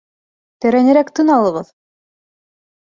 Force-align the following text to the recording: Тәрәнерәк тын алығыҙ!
Тәрәнерәк 0.65 1.13
тын 1.21 1.31
алығыҙ! 1.37 1.71